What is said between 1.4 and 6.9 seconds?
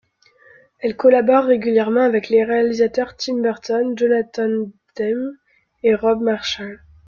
régulièrement avec les réalisateurs Tim Burton, Jonathan Demme et Rob Marshall.